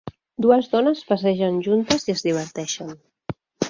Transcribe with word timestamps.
Dues 0.45 0.69
dones 0.71 1.03
passegen 1.13 1.63
juntes 1.69 2.11
i 2.11 2.19
es 2.19 2.29
diverteixen. 2.33 2.95